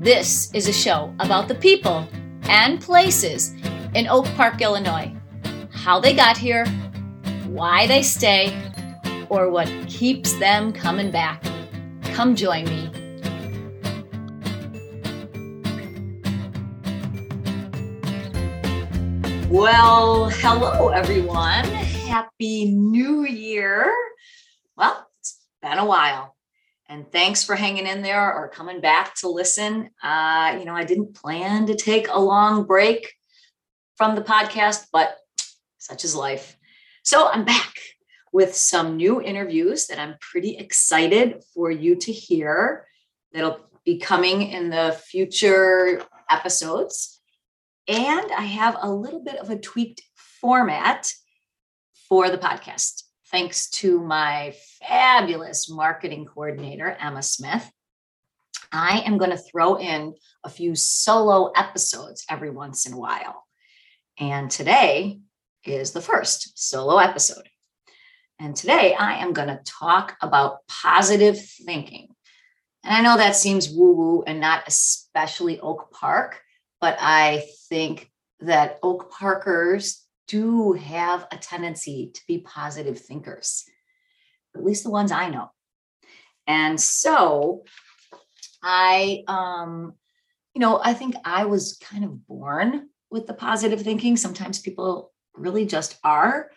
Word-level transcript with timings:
This 0.00 0.50
is 0.54 0.66
a 0.66 0.72
show 0.72 1.14
about 1.20 1.46
the 1.46 1.54
people 1.54 2.08
and 2.44 2.80
places 2.80 3.52
in 3.94 4.08
Oak 4.08 4.24
Park, 4.34 4.62
Illinois, 4.62 5.14
how 5.70 6.00
they 6.00 6.14
got 6.14 6.38
here, 6.38 6.64
why 7.44 7.86
they 7.86 8.02
stay, 8.02 8.58
or 9.28 9.50
what 9.50 9.68
keeps 9.88 10.32
them 10.38 10.72
coming 10.72 11.10
back. 11.10 11.44
Come 12.14 12.34
join 12.34 12.64
me. 12.64 12.90
Well, 19.50 20.30
hello, 20.30 20.88
everyone. 20.88 21.64
Happy 22.08 22.72
New 22.72 23.26
Year. 23.26 23.94
Well, 24.78 25.10
it's 25.18 25.40
been 25.60 25.76
a 25.76 25.84
while. 25.84 26.36
And 26.90 27.10
thanks 27.12 27.44
for 27.44 27.54
hanging 27.54 27.86
in 27.86 28.02
there 28.02 28.34
or 28.34 28.48
coming 28.48 28.80
back 28.80 29.14
to 29.18 29.28
listen. 29.28 29.90
Uh, 30.02 30.56
you 30.58 30.64
know, 30.64 30.74
I 30.74 30.82
didn't 30.82 31.14
plan 31.14 31.66
to 31.66 31.76
take 31.76 32.08
a 32.08 32.18
long 32.18 32.64
break 32.64 33.14
from 33.96 34.16
the 34.16 34.22
podcast, 34.22 34.86
but 34.92 35.16
such 35.78 36.04
is 36.04 36.16
life. 36.16 36.56
So 37.04 37.28
I'm 37.28 37.44
back 37.44 37.74
with 38.32 38.56
some 38.56 38.96
new 38.96 39.22
interviews 39.22 39.86
that 39.86 40.00
I'm 40.00 40.16
pretty 40.20 40.56
excited 40.56 41.44
for 41.54 41.70
you 41.70 41.94
to 41.94 42.10
hear 42.10 42.88
that'll 43.32 43.70
be 43.84 43.98
coming 43.98 44.42
in 44.42 44.70
the 44.70 45.00
future 45.00 46.02
episodes. 46.28 47.20
And 47.86 48.32
I 48.32 48.42
have 48.42 48.76
a 48.80 48.90
little 48.90 49.22
bit 49.22 49.36
of 49.36 49.48
a 49.48 49.56
tweaked 49.56 50.02
format 50.40 51.12
for 52.08 52.30
the 52.30 52.38
podcast 52.38 53.04
thanks 53.30 53.70
to 53.70 54.00
my 54.00 54.54
fabulous 54.80 55.70
marketing 55.70 56.26
coordinator, 56.26 56.96
Emma 57.00 57.22
Smith. 57.22 57.70
I 58.72 59.02
am 59.06 59.18
going 59.18 59.30
to 59.30 59.36
throw 59.36 59.76
in 59.76 60.14
a 60.44 60.50
few 60.50 60.74
solo 60.74 61.52
episodes 61.56 62.24
every 62.28 62.50
once 62.50 62.86
in 62.86 62.92
a 62.92 62.98
while. 62.98 63.44
And 64.18 64.50
today 64.50 65.20
is 65.64 65.92
the 65.92 66.00
first 66.00 66.58
solo 66.58 66.98
episode. 66.98 67.48
And 68.38 68.56
today 68.56 68.94
I 68.94 69.18
am 69.18 69.32
going 69.32 69.48
to 69.48 69.60
talk 69.64 70.16
about 70.22 70.66
positive 70.68 71.38
thinking. 71.40 72.08
And 72.84 72.94
I 72.94 73.02
know 73.02 73.16
that 73.16 73.36
seems 73.36 73.68
woo 73.68 73.92
woo 73.92 74.24
and 74.26 74.40
not 74.40 74.64
especially 74.66 75.60
Oak 75.60 75.92
Park, 75.92 76.40
but 76.80 76.96
I 77.00 77.44
think 77.68 78.10
that 78.40 78.78
Oak 78.82 79.10
Parkers 79.10 80.04
do 80.30 80.72
have 80.74 81.26
a 81.32 81.36
tendency 81.36 82.12
to 82.14 82.20
be 82.28 82.38
positive 82.38 82.98
thinkers, 82.98 83.64
at 84.54 84.64
least 84.64 84.84
the 84.84 84.90
ones 84.90 85.10
I 85.10 85.28
know. 85.28 85.50
And 86.46 86.80
so 86.80 87.64
I, 88.62 89.24
um, 89.26 89.94
you 90.54 90.60
know, 90.60 90.80
I 90.82 90.94
think 90.94 91.16
I 91.24 91.46
was 91.46 91.78
kind 91.82 92.04
of 92.04 92.26
born 92.28 92.88
with 93.10 93.26
the 93.26 93.34
positive 93.34 93.82
thinking. 93.82 94.16
Sometimes 94.16 94.60
people 94.60 95.12
really 95.34 95.66
just 95.66 95.98
are, 96.04 96.50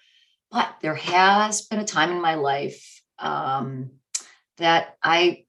but 0.51 0.75
there 0.81 0.95
has 0.95 1.63
been 1.63 1.79
a 1.79 1.85
time 1.85 2.11
in 2.11 2.21
my 2.21 2.35
life 2.35 3.01
um, 3.17 3.91
that 4.57 4.97
I 5.01 5.45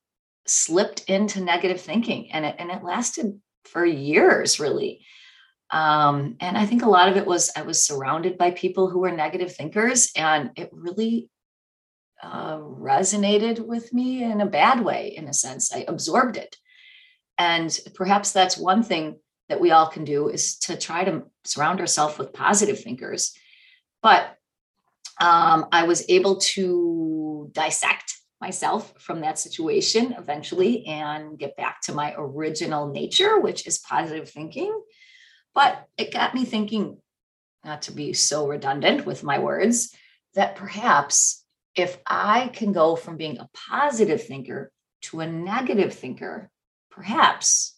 slipped 0.47 1.05
into 1.09 1.43
negative 1.43 1.81
thinking 1.81 2.33
and 2.33 2.47
it, 2.47 2.57
and 2.59 2.71
it 2.71 2.83
lasted 2.83 3.39
for 3.65 3.85
years, 3.85 4.59
really. 4.59 5.05
Um, 5.75 6.37
and 6.39 6.57
I 6.57 6.67
think 6.67 6.85
a 6.85 6.89
lot 6.89 7.09
of 7.09 7.17
it 7.17 7.27
was 7.27 7.51
I 7.57 7.63
was 7.63 7.85
surrounded 7.85 8.39
by 8.39 8.53
people 8.53 8.89
who 8.89 9.01
were 9.01 9.11
negative 9.11 9.57
thinkers, 9.57 10.13
and 10.17 10.53
it 10.55 10.71
really 10.73 11.29
uh, 12.23 12.59
resonated 12.59 13.59
with 13.59 13.93
me 13.93 14.23
in 14.23 14.41
a 14.41 14.47
bad 14.47 14.85
way, 14.85 15.13
in 15.17 15.27
a 15.27 15.35
sense. 15.35 15.75
I 15.75 15.85
absorbed 15.89 16.37
it. 16.37 16.55
And 17.39 17.77
perhaps 17.97 18.31
that's 18.31 18.57
one 18.57 18.85
thing 18.85 19.19
that 19.49 19.61
we 19.61 19.73
all 19.73 19.89
can 19.89 20.05
do 20.05 20.29
is 20.29 20.59
to 20.61 20.77
try 20.77 21.03
to 21.03 21.25
surround 21.43 21.81
ourselves 21.81 22.19
with 22.19 22.33
positive 22.33 22.79
thinkers. 22.79 23.37
But 24.01 24.23
um, 25.21 25.67
I 25.73 25.89
was 25.89 26.05
able 26.09 26.37
to 26.55 27.51
dissect 27.51 28.15
myself 28.41 28.95
from 29.01 29.23
that 29.23 29.41
situation 29.41 30.15
eventually 30.17 30.87
and 30.87 31.37
get 31.37 31.57
back 31.57 31.81
to 31.83 31.95
my 31.95 32.15
original 32.17 32.93
nature, 32.93 33.41
which 33.41 33.67
is 33.67 33.79
positive 33.79 34.31
thinking 34.31 34.73
but 35.55 35.87
it 35.97 36.13
got 36.13 36.35
me 36.35 36.45
thinking, 36.45 36.99
not 37.65 37.83
to 37.83 37.93
be 37.93 38.13
so 38.13 38.47
redundant 38.47 39.07
with 39.07 39.23
my 39.23 39.39
words, 39.39 39.95
that 40.35 40.57
perhaps 40.57 41.45
if 41.75 41.99
I 42.07 42.49
can 42.49 42.73
go 42.73 42.97
from 42.97 43.17
being 43.17 43.39
a 43.39 43.49
positive 43.71 44.23
thinker 44.23 44.71
to 45.03 45.21
a 45.21 45.27
negative 45.27 45.95
thinker, 45.95 46.51
perhaps 46.91 47.77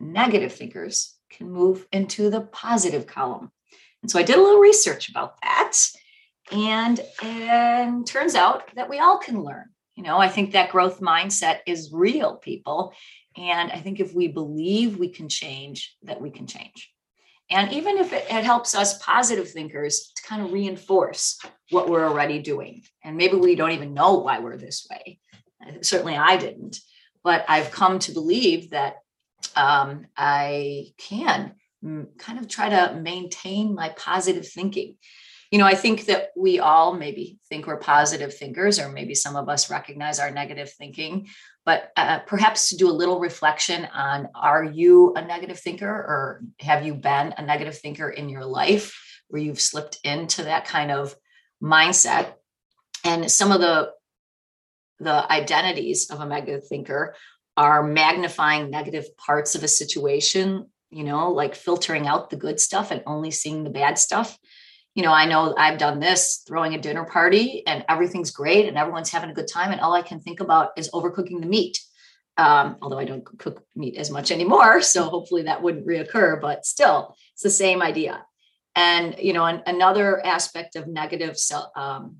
negative 0.00 0.52
thinkers 0.52 1.14
can 1.30 1.50
move 1.50 1.86
into 1.92 2.30
the 2.30 2.40
positive 2.40 3.06
column. 3.06 3.50
And 4.02 4.10
so 4.10 4.18
I 4.18 4.22
did 4.22 4.36
a 4.36 4.42
little 4.42 4.60
research 4.60 5.08
about 5.08 5.40
that. 5.42 5.72
And, 6.52 7.00
and 7.22 8.06
turns 8.06 8.36
out 8.36 8.72
that 8.76 8.88
we 8.88 9.00
all 9.00 9.18
can 9.18 9.42
learn. 9.42 9.64
You 9.96 10.04
know, 10.04 10.18
I 10.18 10.28
think 10.28 10.52
that 10.52 10.70
growth 10.70 11.00
mindset 11.00 11.58
is 11.66 11.92
real, 11.92 12.36
people. 12.36 12.92
And 13.36 13.72
I 13.72 13.78
think 13.80 13.98
if 13.98 14.14
we 14.14 14.28
believe 14.28 14.96
we 14.96 15.08
can 15.08 15.28
change, 15.28 15.96
that 16.02 16.20
we 16.20 16.30
can 16.30 16.46
change. 16.46 16.92
And 17.50 17.72
even 17.72 17.98
if 17.98 18.12
it, 18.12 18.24
it, 18.28 18.44
helps 18.44 18.74
us 18.74 18.98
positive 18.98 19.50
thinkers 19.50 20.12
to 20.16 20.22
kind 20.22 20.42
of 20.42 20.52
reinforce 20.52 21.38
what 21.70 21.88
we're 21.88 22.06
already 22.06 22.40
doing. 22.40 22.82
And 23.04 23.16
maybe 23.16 23.36
we 23.36 23.54
don't 23.54 23.72
even 23.72 23.94
know 23.94 24.18
why 24.18 24.40
we're 24.40 24.56
this 24.56 24.86
way. 24.90 25.20
Certainly 25.82 26.16
I 26.16 26.36
didn't. 26.36 26.80
But 27.22 27.44
I've 27.48 27.70
come 27.70 27.98
to 28.00 28.12
believe 28.12 28.70
that 28.70 28.96
um, 29.54 30.06
I 30.16 30.88
can 30.98 31.54
kind 32.18 32.38
of 32.38 32.48
try 32.48 32.68
to 32.68 32.98
maintain 33.00 33.74
my 33.74 33.90
positive 33.90 34.46
thinking. 34.46 34.96
You 35.50 35.58
know, 35.58 35.66
I 35.66 35.74
think 35.74 36.06
that 36.06 36.30
we 36.36 36.58
all 36.58 36.94
maybe 36.94 37.38
think 37.48 37.66
we're 37.66 37.76
positive 37.76 38.34
thinkers, 38.34 38.80
or 38.80 38.88
maybe 38.88 39.14
some 39.14 39.36
of 39.36 39.48
us 39.48 39.70
recognize 39.70 40.18
our 40.18 40.30
negative 40.30 40.72
thinking 40.72 41.28
but 41.66 41.90
uh, 41.96 42.20
perhaps 42.20 42.70
to 42.70 42.76
do 42.76 42.88
a 42.88 42.94
little 42.94 43.18
reflection 43.18 43.86
on 43.92 44.28
are 44.36 44.62
you 44.62 45.12
a 45.16 45.22
negative 45.22 45.58
thinker 45.58 45.90
or 45.90 46.42
have 46.60 46.86
you 46.86 46.94
been 46.94 47.34
a 47.36 47.44
negative 47.44 47.76
thinker 47.76 48.08
in 48.08 48.28
your 48.28 48.44
life 48.44 48.96
where 49.28 49.42
you've 49.42 49.60
slipped 49.60 49.98
into 50.04 50.44
that 50.44 50.64
kind 50.64 50.92
of 50.92 51.14
mindset? 51.60 52.34
And 53.04 53.30
some 53.30 53.50
of 53.52 53.60
the 53.60 53.90
the 55.00 55.30
identities 55.30 56.08
of 56.08 56.20
a 56.20 56.26
negative 56.26 56.66
thinker 56.68 57.14
are 57.56 57.82
magnifying 57.82 58.70
negative 58.70 59.14
parts 59.18 59.54
of 59.54 59.62
a 59.62 59.68
situation 59.68 60.66
you 60.90 61.04
know 61.04 61.32
like 61.32 61.54
filtering 61.54 62.06
out 62.06 62.30
the 62.30 62.36
good 62.36 62.58
stuff 62.60 62.90
and 62.90 63.02
only 63.06 63.30
seeing 63.30 63.64
the 63.64 63.70
bad 63.70 63.98
stuff 63.98 64.38
you 64.96 65.02
know, 65.02 65.12
I 65.12 65.26
know 65.26 65.54
I've 65.58 65.76
done 65.76 66.00
this 66.00 66.42
throwing 66.48 66.74
a 66.74 66.80
dinner 66.80 67.04
party 67.04 67.62
and 67.66 67.84
everything's 67.86 68.30
great 68.30 68.66
and 68.66 68.78
everyone's 68.78 69.10
having 69.10 69.28
a 69.28 69.34
good 69.34 69.46
time. 69.46 69.70
And 69.70 69.80
all 69.82 69.92
I 69.92 70.00
can 70.00 70.20
think 70.20 70.40
about 70.40 70.70
is 70.78 70.90
overcooking 70.90 71.40
the 71.40 71.46
meat. 71.46 71.78
Um, 72.38 72.76
although 72.80 72.98
I 72.98 73.04
don't 73.04 73.24
cook 73.38 73.62
meat 73.74 73.96
as 73.96 74.10
much 74.10 74.30
anymore. 74.30 74.80
So 74.82 75.04
hopefully 75.04 75.42
that 75.42 75.62
wouldn't 75.62 75.86
reoccur, 75.86 76.40
but 76.40 76.64
still, 76.64 77.14
it's 77.34 77.42
the 77.42 77.50
same 77.50 77.82
idea. 77.82 78.24
And, 78.74 79.16
you 79.18 79.34
know, 79.34 79.44
an, 79.44 79.62
another 79.66 80.24
aspect 80.24 80.76
of 80.76 80.88
negative 80.88 81.38
self, 81.38 81.66
um, 81.76 82.16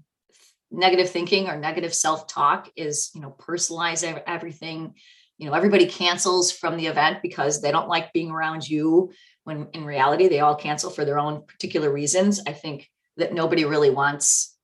negative 0.70 1.08
thinking 1.08 1.48
or 1.48 1.56
negative 1.56 1.94
self-talk 1.94 2.70
is, 2.76 3.10
you 3.14 3.22
know, 3.22 3.34
personalize 3.38 4.04
everything. 4.26 4.94
You 5.38 5.46
know, 5.46 5.54
everybody 5.54 5.86
cancels 5.86 6.52
from 6.52 6.76
the 6.76 6.86
event 6.86 7.18
because 7.22 7.62
they 7.62 7.70
don't 7.70 7.88
like 7.88 8.12
being 8.12 8.30
around 8.30 8.68
you 8.68 9.12
when 9.46 9.68
in 9.74 9.84
reality 9.84 10.26
they 10.26 10.40
all 10.40 10.56
cancel 10.56 10.90
for 10.90 11.04
their 11.04 11.20
own 11.20 11.40
particular 11.42 11.92
reasons. 11.92 12.40
I 12.48 12.52
think 12.52 12.90
that 13.16 13.32
nobody 13.32 13.64
really 13.64 13.90
wants 13.90 14.56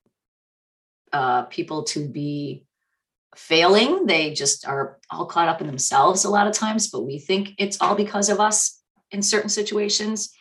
uh, 1.13 1.43
people 1.43 1.83
to 1.83 2.05
be 2.05 2.65
failing. 3.33 4.05
They 4.05 4.33
just 4.33 4.67
are 4.67 4.99
all 5.09 5.25
caught 5.25 5.47
up 5.47 5.61
in 5.61 5.67
themselves 5.67 6.25
a 6.25 6.29
lot 6.29 6.47
of 6.47 6.53
times, 6.53 6.89
but 6.89 7.05
we 7.05 7.17
think 7.17 7.51
it's 7.57 7.79
all 7.79 7.95
because 7.95 8.27
of 8.27 8.41
us 8.41 8.81
in 9.09 9.21
certain 9.21 9.47
situations. 9.49 10.33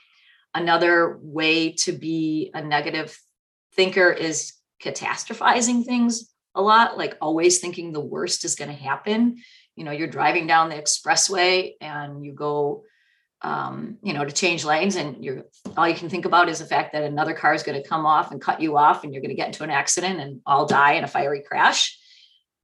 Another 0.52 1.20
way 1.22 1.74
to 1.84 1.92
be 1.92 2.50
a 2.52 2.60
negative 2.60 3.16
thinker 3.76 4.10
is 4.10 4.54
catastrophizing 4.82 5.84
things 5.84 6.34
a 6.56 6.60
lot, 6.60 6.98
like 6.98 7.16
always 7.20 7.60
thinking 7.60 7.92
the 7.92 8.00
worst 8.00 8.44
is 8.44 8.56
going 8.56 8.70
to 8.70 8.76
happen. 8.76 9.36
You 9.76 9.84
know, 9.84 9.92
you're 9.92 10.08
driving 10.08 10.48
down 10.48 10.68
the 10.68 10.74
expressway 10.74 11.74
and 11.80 12.24
you 12.24 12.32
go 12.32 12.82
um, 13.42 13.98
you 14.02 14.12
know, 14.12 14.24
to 14.24 14.32
change 14.32 14.64
lanes, 14.64 14.96
and 14.96 15.22
you're 15.24 15.44
all 15.76 15.88
you 15.88 15.94
can 15.94 16.08
think 16.08 16.24
about 16.24 16.48
is 16.48 16.60
the 16.60 16.64
fact 16.64 16.92
that 16.92 17.02
another 17.02 17.34
car 17.34 17.54
is 17.54 17.62
going 17.62 17.80
to 17.80 17.88
come 17.88 18.06
off 18.06 18.30
and 18.30 18.40
cut 18.40 18.60
you 18.60 18.76
off, 18.76 19.04
and 19.04 19.12
you're 19.12 19.22
going 19.22 19.30
to 19.30 19.36
get 19.36 19.48
into 19.48 19.64
an 19.64 19.70
accident 19.70 20.20
and 20.20 20.40
all 20.46 20.66
die 20.66 20.92
in 20.92 21.04
a 21.04 21.08
fiery 21.08 21.42
crash. 21.42 21.98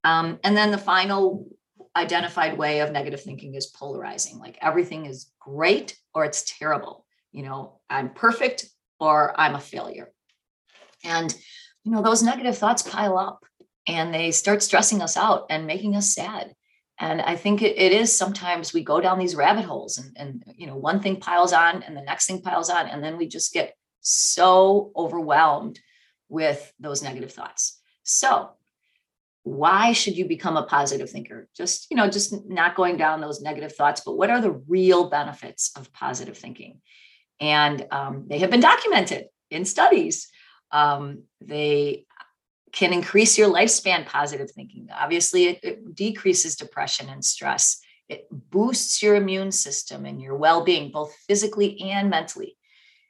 Um, 0.03 0.39
and 0.43 0.55
then 0.55 0.71
the 0.71 0.77
final 0.77 1.47
identified 1.95 2.57
way 2.57 2.79
of 2.79 2.91
negative 2.91 3.21
thinking 3.21 3.55
is 3.55 3.67
polarizing, 3.67 4.39
like 4.39 4.57
everything 4.61 5.05
is 5.05 5.31
great 5.39 5.97
or 6.13 6.23
it's 6.23 6.57
terrible. 6.57 7.05
You 7.31 7.43
know, 7.43 7.79
I'm 7.89 8.11
perfect 8.13 8.65
or 8.99 9.39
I'm 9.39 9.55
a 9.55 9.59
failure. 9.59 10.11
And 11.03 11.33
you 11.83 11.91
know, 11.91 12.01
those 12.01 12.23
negative 12.23 12.57
thoughts 12.57 12.81
pile 12.81 13.17
up 13.17 13.43
and 13.87 14.13
they 14.13 14.31
start 14.31 14.63
stressing 14.63 15.01
us 15.01 15.17
out 15.17 15.47
and 15.49 15.65
making 15.65 15.95
us 15.95 16.13
sad 16.13 16.53
And 16.99 17.21
I 17.21 17.35
think 17.35 17.61
it, 17.61 17.77
it 17.77 17.93
is 17.93 18.15
sometimes 18.15 18.73
we 18.73 18.83
go 18.83 18.99
down 18.99 19.19
these 19.19 19.35
rabbit 19.35 19.65
holes 19.65 19.97
and, 19.97 20.11
and, 20.17 20.43
you 20.55 20.67
know, 20.67 20.75
one 20.75 20.99
thing 20.99 21.17
piles 21.17 21.53
on 21.53 21.81
and 21.83 21.95
the 21.95 22.01
next 22.01 22.27
thing 22.27 22.41
piles 22.41 22.69
on. 22.69 22.87
And 22.87 23.03
then 23.03 23.17
we 23.17 23.27
just 23.27 23.53
get 23.53 23.75
so 24.01 24.91
overwhelmed 24.95 25.79
with 26.27 26.73
those 26.79 27.01
negative 27.01 27.31
thoughts. 27.31 27.79
So 28.03 28.51
why 29.43 29.93
should 29.93 30.17
you 30.17 30.25
become 30.25 30.57
a 30.57 30.63
positive 30.63 31.09
thinker 31.09 31.47
just 31.55 31.87
you 31.89 31.97
know 31.97 32.09
just 32.09 32.47
not 32.47 32.75
going 32.75 32.97
down 32.97 33.21
those 33.21 33.41
negative 33.41 33.73
thoughts 33.73 34.01
but 34.05 34.17
what 34.17 34.29
are 34.29 34.41
the 34.41 34.51
real 34.67 35.09
benefits 35.09 35.71
of 35.75 35.91
positive 35.93 36.37
thinking 36.37 36.81
and 37.39 37.87
um, 37.89 38.25
they 38.27 38.37
have 38.39 38.51
been 38.51 38.59
documented 38.59 39.25
in 39.49 39.65
studies 39.65 40.27
um, 40.71 41.23
they 41.41 42.05
can 42.71 42.93
increase 42.93 43.37
your 43.37 43.49
lifespan 43.49 44.05
positive 44.05 44.51
thinking 44.51 44.87
obviously 44.93 45.45
it, 45.45 45.59
it 45.63 45.95
decreases 45.95 46.55
depression 46.55 47.09
and 47.09 47.23
stress 47.23 47.81
it 48.07 48.27
boosts 48.31 49.03
your 49.03 49.15
immune 49.15 49.51
system 49.51 50.05
and 50.05 50.21
your 50.21 50.35
well-being 50.35 50.91
both 50.91 51.13
physically 51.27 51.79
and 51.81 52.09
mentally 52.09 52.57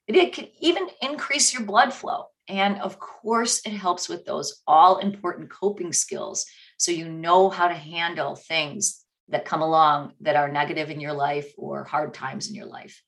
it, 0.07 0.15
it 0.15 0.33
can 0.33 0.47
even 0.59 0.87
increase 1.01 1.53
your 1.53 1.63
blood 1.63 1.93
flow 1.93 2.25
and 2.49 2.81
of 2.81 2.99
course, 2.99 3.61
it 3.63 3.73
helps 3.73 4.09
with 4.09 4.25
those 4.25 4.61
all 4.65 4.97
important 4.97 5.51
coping 5.51 5.93
skills. 5.93 6.47
So 6.77 6.91
you 6.91 7.07
know 7.07 7.49
how 7.49 7.67
to 7.67 7.75
handle 7.75 8.35
things 8.35 9.05
that 9.29 9.45
come 9.45 9.61
along 9.61 10.13
that 10.21 10.35
are 10.35 10.51
negative 10.51 10.89
in 10.89 10.99
your 10.99 11.13
life 11.13 11.53
or 11.57 11.83
hard 11.83 12.15
times 12.15 12.49
in 12.49 12.55
your 12.55 12.65
life. 12.65 13.03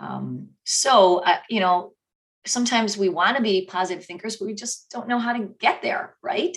Um, 0.00 0.48
so, 0.64 1.18
uh, 1.18 1.36
you 1.50 1.60
know, 1.60 1.92
sometimes 2.46 2.96
we 2.96 3.08
want 3.08 3.36
to 3.36 3.42
be 3.42 3.66
positive 3.66 4.04
thinkers, 4.04 4.36
but 4.36 4.46
we 4.46 4.54
just 4.54 4.90
don't 4.90 5.08
know 5.08 5.18
how 5.18 5.32
to 5.32 5.48
get 5.58 5.82
there, 5.82 6.16
right? 6.22 6.56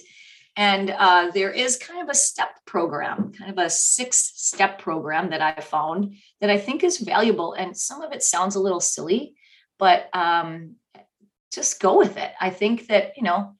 And 0.56 0.90
uh, 0.90 1.30
there 1.32 1.52
is 1.52 1.78
kind 1.78 2.02
of 2.02 2.10
a 2.10 2.16
step 2.16 2.50
program, 2.66 3.32
kind 3.32 3.52
of 3.52 3.64
a 3.64 3.70
six 3.70 4.32
step 4.36 4.80
program 4.80 5.30
that 5.30 5.42
I 5.42 5.62
found 5.62 6.16
that 6.42 6.50
I 6.50 6.58
think 6.58 6.84
is 6.84 6.98
valuable. 6.98 7.54
And 7.54 7.78
some 7.78 8.02
of 8.02 8.12
it 8.12 8.24
sounds 8.24 8.56
a 8.56 8.60
little 8.60 8.80
silly, 8.80 9.36
but 9.78 10.10
um, 10.14 10.76
just 11.54 11.80
go 11.80 11.98
with 11.98 12.18
it. 12.18 12.32
I 12.42 12.50
think 12.50 12.88
that, 12.88 13.14
you 13.18 13.24
know, 13.24 13.54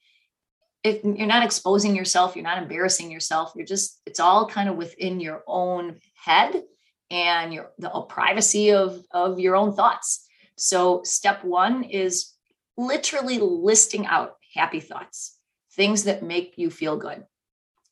if 0.84 1.04
you're 1.04 1.28
not 1.28 1.44
exposing 1.44 1.96
yourself, 1.96 2.36
you're 2.36 2.44
not 2.44 2.62
embarrassing 2.62 3.12
yourself, 3.12 3.54
you're 3.56 3.66
just, 3.66 4.02
it's 4.06 4.20
all 4.20 4.48
kind 4.48 4.68
of 4.68 4.76
within 4.76 5.20
your 5.20 5.44
own 5.46 6.00
head 6.16 6.64
and 7.12 7.54
your 7.54 7.72
the 7.78 7.90
privacy 8.10 8.72
of, 8.72 9.04
of 9.12 9.40
your 9.40 9.56
own 9.56 9.74
thoughts. 9.74 10.27
So 10.58 11.02
step 11.04 11.44
one 11.44 11.84
is 11.84 12.34
literally 12.78 13.40
listing 13.40 14.06
out 14.06 14.34
happy 14.54 14.80
thoughts, 14.80 15.38
things 15.74 16.04
that 16.04 16.24
make 16.24 16.54
you 16.58 16.70
feel 16.70 16.98
good. 16.98 17.24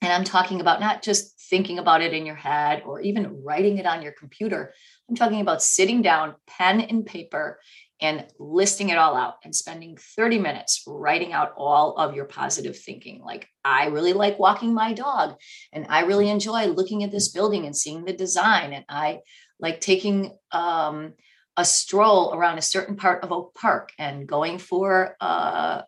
And 0.01 0.11
I'm 0.13 0.23
talking 0.23 0.61
about 0.61 0.79
not 0.79 1.01
just 1.01 1.39
thinking 1.49 1.79
about 1.79 2.01
it 2.01 2.13
in 2.13 2.25
your 2.25 2.35
head 2.35 2.83
or 2.85 3.01
even 3.01 3.43
writing 3.43 3.77
it 3.77 3.85
on 3.85 4.01
your 4.01 4.11
computer. 4.11 4.73
I'm 5.09 5.15
talking 5.15 5.41
about 5.41 5.63
sitting 5.63 6.01
down, 6.01 6.35
pen 6.47 6.81
and 6.81 7.05
paper, 7.05 7.59
and 8.01 8.25
listing 8.39 8.89
it 8.89 8.97
all 8.97 9.15
out 9.15 9.35
and 9.43 9.55
spending 9.55 9.97
30 9.97 10.39
minutes 10.39 10.83
writing 10.85 11.31
out 11.31 11.53
all 11.57 11.95
of 11.97 12.13
your 12.13 12.25
positive 12.25 12.77
thinking. 12.77 13.21
Like, 13.23 13.47
I 13.63 13.87
really 13.87 14.13
like 14.13 14.37
walking 14.37 14.73
my 14.73 14.93
dog, 14.93 15.37
and 15.71 15.85
I 15.89 16.01
really 16.01 16.29
enjoy 16.29 16.65
looking 16.67 17.03
at 17.03 17.11
this 17.11 17.29
building 17.29 17.65
and 17.65 17.75
seeing 17.75 18.03
the 18.03 18.13
design. 18.13 18.73
And 18.73 18.85
I 18.89 19.19
like 19.59 19.79
taking 19.79 20.37
um, 20.51 21.13
a 21.57 21.65
stroll 21.65 22.33
around 22.33 22.57
a 22.57 22.63
certain 22.63 22.95
part 22.95 23.23
of 23.23 23.31
Oak 23.31 23.53
Park 23.55 23.91
and 23.97 24.27
going 24.27 24.57
for 24.57 25.15
a 25.21 25.83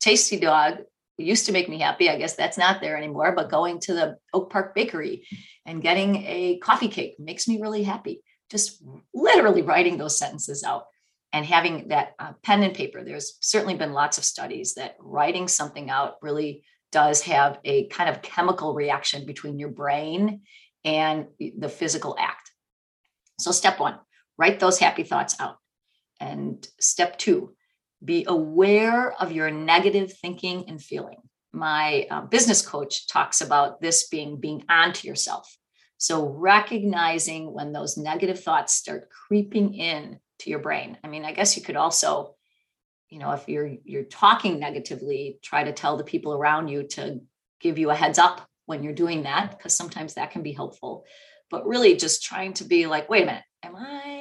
tasty 0.00 0.38
dog 0.38 0.78
used 1.18 1.46
to 1.46 1.52
make 1.52 1.68
me 1.68 1.78
happy. 1.78 2.08
I 2.08 2.16
guess 2.16 2.34
that's 2.34 2.58
not 2.58 2.80
there 2.80 2.96
anymore, 2.96 3.32
but 3.32 3.50
going 3.50 3.80
to 3.80 3.94
the 3.94 4.16
Oak 4.32 4.50
Park 4.50 4.74
Bakery 4.74 5.26
and 5.66 5.82
getting 5.82 6.24
a 6.26 6.58
coffee 6.58 6.88
cake 6.88 7.16
makes 7.18 7.46
me 7.46 7.60
really 7.60 7.82
happy. 7.82 8.22
Just 8.50 8.82
literally 9.14 9.62
writing 9.62 9.98
those 9.98 10.18
sentences 10.18 10.64
out 10.64 10.86
and 11.32 11.46
having 11.46 11.88
that 11.88 12.12
uh, 12.18 12.32
pen 12.42 12.62
and 12.62 12.74
paper 12.74 13.02
there's 13.02 13.38
certainly 13.40 13.74
been 13.74 13.92
lots 13.92 14.18
of 14.18 14.24
studies 14.24 14.74
that 14.74 14.96
writing 15.00 15.48
something 15.48 15.90
out 15.90 16.16
really 16.22 16.62
does 16.90 17.22
have 17.22 17.58
a 17.64 17.86
kind 17.88 18.10
of 18.10 18.22
chemical 18.22 18.74
reaction 18.74 19.24
between 19.24 19.58
your 19.58 19.70
brain 19.70 20.42
and 20.84 21.26
the 21.58 21.68
physical 21.68 22.16
act 22.18 22.50
so 23.38 23.50
step 23.50 23.78
one 23.80 23.98
write 24.38 24.60
those 24.60 24.78
happy 24.78 25.02
thoughts 25.02 25.36
out 25.40 25.56
and 26.20 26.66
step 26.80 27.18
two 27.18 27.54
be 28.04 28.24
aware 28.26 29.12
of 29.20 29.32
your 29.32 29.50
negative 29.50 30.12
thinking 30.12 30.64
and 30.68 30.82
feeling 30.82 31.18
my 31.52 32.06
uh, 32.10 32.22
business 32.22 32.62
coach 32.62 33.06
talks 33.06 33.40
about 33.40 33.80
this 33.80 34.08
being 34.08 34.40
being 34.40 34.64
onto 34.68 35.06
yourself 35.06 35.56
so 36.02 36.26
recognizing 36.26 37.52
when 37.52 37.72
those 37.72 37.96
negative 37.96 38.42
thoughts 38.42 38.74
start 38.74 39.08
creeping 39.08 39.74
in 39.74 40.18
to 40.42 40.50
your 40.50 40.58
brain. 40.58 40.98
I 41.04 41.08
mean, 41.08 41.24
I 41.24 41.32
guess 41.32 41.56
you 41.56 41.62
could 41.62 41.76
also, 41.76 42.34
you 43.08 43.18
know, 43.18 43.30
if 43.30 43.48
you're 43.48 43.76
you're 43.84 44.02
talking 44.02 44.58
negatively, 44.58 45.38
try 45.42 45.62
to 45.64 45.72
tell 45.72 45.96
the 45.96 46.04
people 46.04 46.34
around 46.34 46.68
you 46.68 46.82
to 46.88 47.20
give 47.60 47.78
you 47.78 47.90
a 47.90 47.94
heads 47.94 48.18
up 48.18 48.46
when 48.66 48.82
you're 48.82 48.92
doing 48.92 49.22
that 49.22 49.52
because 49.52 49.76
sometimes 49.76 50.14
that 50.14 50.32
can 50.32 50.42
be 50.42 50.52
helpful. 50.52 51.04
But 51.50 51.66
really 51.66 51.96
just 51.96 52.24
trying 52.24 52.54
to 52.54 52.64
be 52.64 52.86
like, 52.86 53.08
wait 53.08 53.22
a 53.22 53.26
minute, 53.26 53.44
am 53.62 53.76
I 53.76 54.11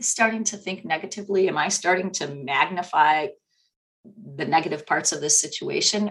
starting 0.00 0.44
to 0.44 0.56
think 0.56 0.84
negatively? 0.84 1.48
Am 1.48 1.58
I 1.58 1.68
starting 1.68 2.10
to 2.12 2.26
magnify 2.28 3.28
the 4.04 4.44
negative 4.44 4.86
parts 4.86 5.12
of 5.12 5.20
this 5.20 5.40
situation? 5.40 6.10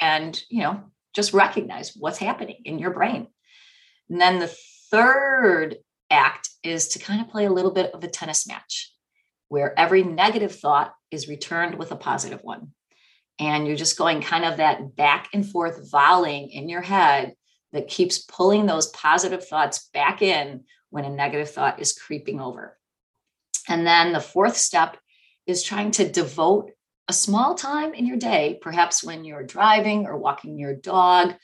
And, 0.00 0.40
you 0.50 0.62
know, 0.62 0.82
just 1.14 1.32
recognize 1.32 1.92
what's 1.96 2.18
happening 2.18 2.58
in 2.64 2.78
your 2.78 2.90
brain. 2.90 3.28
And 4.10 4.20
then 4.20 4.38
the 4.38 4.54
third 4.90 5.76
act 6.10 6.50
is 6.62 6.88
to 6.88 6.98
kind 6.98 7.20
of 7.20 7.28
play 7.28 7.46
a 7.46 7.52
little 7.52 7.70
bit 7.70 7.92
of 7.92 8.04
a 8.04 8.08
tennis 8.08 8.46
match 8.46 8.92
where 9.48 9.78
every 9.78 10.02
negative 10.02 10.54
thought 10.54 10.94
is 11.10 11.28
returned 11.28 11.76
with 11.76 11.92
a 11.92 11.96
positive 11.96 12.40
one. 12.42 12.72
And 13.38 13.66
you're 13.66 13.76
just 13.76 13.98
going 13.98 14.22
kind 14.22 14.44
of 14.44 14.56
that 14.58 14.96
back 14.96 15.28
and 15.32 15.48
forth 15.48 15.90
volleying 15.90 16.50
in 16.50 16.68
your 16.68 16.82
head 16.82 17.34
that 17.72 17.88
keeps 17.88 18.18
pulling 18.18 18.66
those 18.66 18.88
positive 18.88 19.46
thoughts 19.46 19.88
back 19.92 20.22
in 20.22 20.64
when 20.90 21.04
a 21.04 21.10
negative 21.10 21.50
thought 21.50 21.80
is 21.80 21.92
creeping 21.92 22.40
over. 22.40 22.78
And 23.68 23.86
then 23.86 24.12
the 24.12 24.20
fourth 24.20 24.56
step 24.56 24.96
is 25.46 25.62
trying 25.62 25.92
to 25.92 26.10
devote 26.10 26.70
a 27.08 27.12
small 27.12 27.54
time 27.54 27.94
in 27.94 28.06
your 28.06 28.16
day, 28.16 28.58
perhaps 28.60 29.04
when 29.04 29.24
you're 29.24 29.44
driving 29.44 30.06
or 30.06 30.16
walking 30.16 30.58
your 30.58 30.74
dog, 30.74 31.34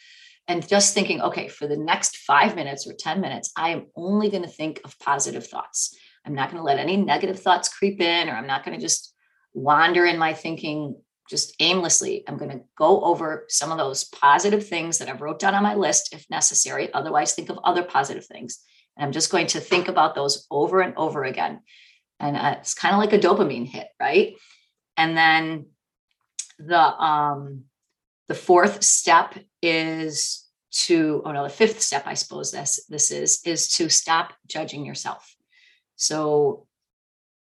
and 0.48 0.66
just 0.66 0.92
thinking, 0.92 1.20
okay, 1.20 1.48
for 1.48 1.68
the 1.68 1.76
next 1.76 2.16
five 2.18 2.56
minutes 2.56 2.86
or 2.86 2.94
10 2.94 3.20
minutes, 3.20 3.52
I 3.56 3.70
am 3.70 3.86
only 3.94 4.28
going 4.28 4.42
to 4.42 4.48
think 4.48 4.80
of 4.84 4.98
positive 4.98 5.46
thoughts. 5.46 5.96
I'm 6.26 6.34
not 6.34 6.50
going 6.50 6.60
to 6.60 6.64
let 6.66 6.78
any 6.78 6.96
negative 6.96 7.40
thoughts 7.40 7.68
creep 7.68 8.00
in, 8.00 8.28
or 8.28 8.32
I'm 8.32 8.46
not 8.46 8.64
going 8.64 8.76
to 8.76 8.84
just 8.84 9.14
wander 9.54 10.04
in 10.04 10.18
my 10.18 10.32
thinking 10.32 10.96
just 11.30 11.54
aimlessly. 11.60 12.24
I'm 12.26 12.36
going 12.36 12.50
to 12.50 12.64
go 12.76 13.02
over 13.02 13.46
some 13.48 13.70
of 13.70 13.78
those 13.78 14.04
positive 14.04 14.66
things 14.66 14.98
that 14.98 15.08
I've 15.08 15.20
wrote 15.20 15.38
down 15.38 15.54
on 15.54 15.62
my 15.62 15.74
list 15.74 16.12
if 16.12 16.28
necessary. 16.28 16.92
Otherwise, 16.92 17.34
think 17.34 17.48
of 17.48 17.58
other 17.64 17.82
positive 17.84 18.26
things. 18.26 18.58
And 18.96 19.06
I'm 19.06 19.12
just 19.12 19.30
going 19.30 19.46
to 19.48 19.60
think 19.60 19.88
about 19.88 20.14
those 20.14 20.46
over 20.50 20.80
and 20.80 20.94
over 20.96 21.24
again. 21.24 21.60
And 22.22 22.36
uh, 22.36 22.56
it's 22.60 22.72
kind 22.72 22.94
of 22.94 23.00
like 23.00 23.12
a 23.12 23.18
dopamine 23.18 23.66
hit, 23.66 23.88
right? 24.00 24.34
And 24.96 25.16
then 25.16 25.66
the 26.58 26.78
um 26.78 27.64
the 28.28 28.34
fourth 28.34 28.82
step 28.82 29.34
is 29.60 30.48
to, 30.70 31.20
oh 31.26 31.32
no, 31.32 31.42
the 31.42 31.50
fifth 31.50 31.82
step, 31.82 32.04
I 32.06 32.14
suppose 32.14 32.50
this 32.50 32.86
this 32.88 33.10
is, 33.10 33.42
is 33.44 33.68
to 33.74 33.90
stop 33.90 34.32
judging 34.46 34.86
yourself. 34.86 35.34
So, 35.96 36.66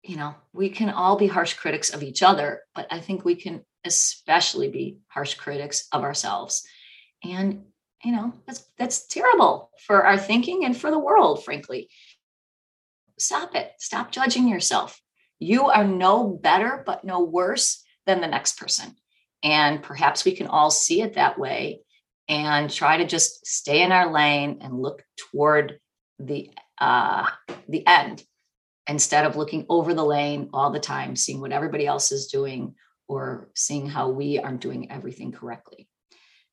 you 0.03 0.17
know, 0.17 0.35
we 0.53 0.69
can 0.69 0.91
all 0.91 1.17
be 1.17 1.27
harsh 1.27 1.55
critics 1.55 1.95
of 1.95 2.03
each 2.03 2.23
other, 2.23 2.61
but 2.75 2.87
I 2.91 3.01
think 3.01 3.25
we 3.25 3.37
can 3.37 3.65
especially 3.85 4.69
be 4.69 4.99
harsh 5.09 5.35
critics 5.35 5.89
of 5.93 6.03
ourselves. 6.03 6.67
And 7.23 7.65
you 8.05 8.13
know, 8.13 8.35
that's 8.47 8.67
that's 8.79 9.07
terrible 9.07 9.71
for 9.87 10.05
our 10.05 10.19
thinking 10.19 10.65
and 10.65 10.77
for 10.77 10.91
the 10.91 10.99
world, 10.99 11.45
frankly. 11.45 11.89
Stop 13.19 13.55
it. 13.55 13.73
Stop 13.79 14.11
judging 14.11 14.49
yourself. 14.49 15.01
You 15.39 15.67
are 15.67 15.85
no 15.85 16.29
better, 16.29 16.83
but 16.85 17.05
no 17.05 17.21
worse 17.21 17.85
than 18.07 18.21
the 18.21 18.27
next 18.27 18.59
person. 18.59 18.95
And 19.43 19.83
perhaps 19.83 20.25
we 20.25 20.33
can 20.33 20.47
all 20.47 20.71
see 20.71 21.03
it 21.03 21.15
that 21.15 21.39
way 21.39 21.81
and 22.29 22.71
try 22.71 22.97
to 22.97 23.07
just 23.07 23.47
stay 23.47 23.83
in 23.83 23.93
our 23.93 24.11
lane 24.11 24.59
and 24.63 24.81
look 24.81 25.05
toward 25.17 25.79
the 26.19 26.51
uh, 26.79 27.27
the 27.69 27.87
end 27.87 28.23
instead 28.89 29.25
of 29.25 29.37
looking 29.37 29.65
over 29.69 29.95
the 29.95 30.05
lane 30.05 30.51
all 30.53 30.71
the 30.71 30.81
time, 30.81 31.17
seeing 31.17 31.41
what 31.41 31.53
everybody 31.53 31.87
else 31.87 32.13
is 32.13 32.27
doing 32.27 32.75
or 33.09 33.51
seeing 33.55 33.87
how 33.87 34.11
we 34.11 34.39
aren't 34.39 34.61
doing 34.61 34.91
everything 34.91 35.33
correctly. 35.33 35.89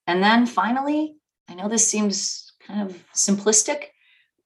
And 0.07 0.21
then 0.21 0.45
finally, 0.45 1.15
I 1.49 1.55
know 1.55 1.69
this 1.69 1.87
seems 1.87 2.53
kind 2.65 2.89
of 2.89 3.03
simplistic, 3.15 3.85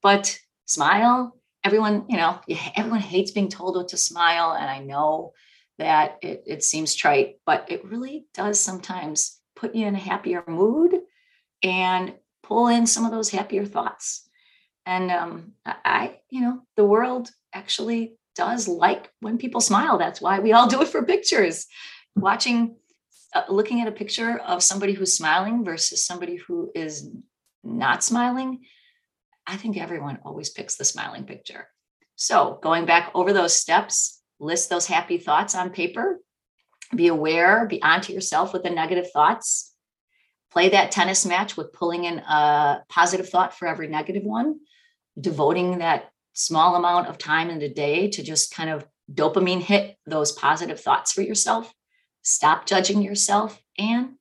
but 0.02 0.38
smile. 0.66 1.38
Everyone, 1.66 2.06
you 2.08 2.18
know, 2.18 2.40
everyone 2.76 3.02
hates 3.02 3.32
being 3.32 3.50
told 3.50 3.76
what 3.76 3.90
to 3.90 3.98
smile. 3.98 4.54
And 4.54 4.70
I 4.70 4.80
know 4.80 5.34
that 5.80 6.20
it, 6.22 6.44
it 6.46 6.64
seems 6.64 6.94
trite, 6.94 7.40
but 7.46 7.66
it 7.70 7.84
really 7.84 8.28
does 8.34 8.60
sometimes 8.60 9.42
put 9.56 9.74
you 9.74 9.88
in 9.88 9.96
a 9.96 10.00
happier 10.00 10.44
mood 10.48 10.94
and 11.64 12.14
pull 12.44 12.68
in 12.68 12.86
some 12.86 13.04
of 13.04 13.12
those 13.12 13.32
happier 13.32 13.66
thoughts. 13.66 14.30
And 14.86 15.10
um, 15.10 15.54
I, 15.66 16.20
you 16.30 16.42
know, 16.42 16.62
the 16.76 16.86
world 16.86 17.30
actually 17.52 18.18
does 18.36 18.68
like 18.68 19.10
when 19.22 19.40
people 19.40 19.60
smile. 19.60 19.98
That's 19.98 20.22
why 20.22 20.40
we 20.40 20.54
all 20.54 20.68
do 20.68 20.82
it 20.84 20.90
for 20.90 21.04
pictures. 21.04 21.66
Watching, 22.16 22.76
uh, 23.34 23.44
looking 23.50 23.82
at 23.82 23.88
a 23.88 23.92
picture 23.92 24.38
of 24.38 24.62
somebody 24.62 24.94
who's 24.94 25.18
smiling 25.18 25.66
versus 25.66 26.06
somebody 26.06 26.36
who 26.36 26.70
is 26.76 27.10
not 27.64 28.04
smiling, 28.04 28.66
I 29.48 29.58
think 29.58 29.78
everyone 29.78 30.20
always 30.26 30.50
picks 30.50 30.76
the 30.76 30.86
smiling 30.86 31.26
picture. 31.26 31.68
So, 32.16 32.60
going 32.62 32.86
back 32.86 33.12
over 33.14 33.34
those 33.34 33.56
steps, 33.56 34.22
list 34.40 34.70
those 34.70 34.88
happy 34.88 35.18
thoughts 35.18 35.54
on 35.56 35.70
paper, 35.70 36.20
be 36.96 37.08
aware, 37.08 37.66
be 37.66 37.82
onto 37.82 38.14
yourself 38.14 38.54
with 38.54 38.64
the 38.64 38.70
negative 38.70 39.12
thoughts. 39.12 39.74
Play 40.52 40.70
that 40.70 40.92
tennis 40.92 41.26
match 41.26 41.58
with 41.58 41.74
pulling 41.74 42.06
in 42.06 42.20
a 42.20 42.84
positive 42.90 43.30
thought 43.30 43.54
for 43.54 43.68
every 43.68 43.88
negative 43.88 44.24
one, 44.24 44.60
devoting 45.20 45.80
that 45.80 46.10
small 46.34 46.76
amount 46.76 47.08
of 47.08 47.18
time 47.18 47.50
in 47.50 47.60
the 47.60 47.70
day 47.70 48.10
to 48.10 48.24
just 48.24 48.54
kind 48.54 48.70
of 48.70 48.86
dopamine 49.14 49.62
hit 49.62 49.98
those 50.06 50.32
positive 50.32 50.80
thoughts 50.80 51.12
for 51.12 51.22
yourself. 51.22 51.74
Stop 52.22 52.66
judging 52.66 53.02
yourself 53.02 53.62
and 53.78 54.14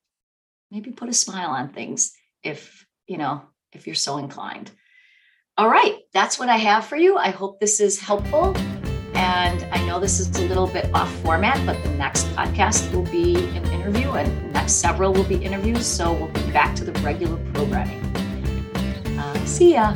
maybe 0.71 0.90
put 0.90 1.09
a 1.09 1.14
smile 1.14 1.50
on 1.50 1.73
things 1.73 2.12
if, 2.43 2.85
you 3.07 3.16
know, 3.16 3.43
if 3.73 3.87
you're 3.87 3.95
so 3.95 4.19
inclined. 4.19 4.71
All 5.56 5.68
right, 5.68 6.00
that's 6.12 6.37
what 6.37 6.49
I 6.49 6.56
have 6.56 6.84
for 6.84 6.96
you. 6.96 7.16
I 7.16 7.30
hope 7.30 7.61
this 7.61 7.78
is 7.78 8.00
helpful. 8.00 8.56
And 9.14 9.62
I 9.73 9.87
know 9.87 10.00
this 10.00 10.18
is 10.18 10.28
a 10.37 10.49
little 10.49 10.66
bit 10.66 10.92
off 10.92 11.14
format, 11.20 11.64
but 11.64 11.80
the 11.84 11.90
next 11.90 12.26
podcast 12.30 12.92
will 12.92 13.04
be 13.04 13.37
an 13.37 13.64
interview, 13.66 14.11
and 14.11 14.52
next 14.52 14.73
several 14.73 15.12
will 15.12 15.23
be 15.23 15.37
interviews. 15.37 15.87
So 15.87 16.12
we'll 16.12 16.32
be 16.32 16.50
back 16.50 16.75
to 16.75 16.84
the 16.84 16.90
regular 17.02 17.37
programming. 17.52 18.00
Uh, 19.16 19.46
see 19.46 19.75
ya. 19.75 19.94